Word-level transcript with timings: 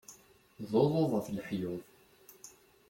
D 0.69 0.71
uḍuḍ 0.83 1.11
af 1.19 1.27
leḥyuḍ. 1.35 1.81